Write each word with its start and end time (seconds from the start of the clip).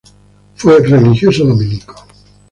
Fue 0.55 0.79
religioso 0.79 1.45
dominico. 1.45 1.93